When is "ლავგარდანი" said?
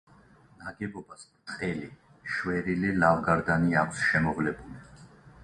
3.05-3.79